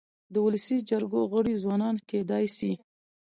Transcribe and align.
د 0.33 0.35
ولسي 0.45 0.77
جرګو 0.89 1.21
غړي 1.31 1.53
ځوانان 1.63 1.95
کيدای 2.09 2.45
سي. 2.57 2.71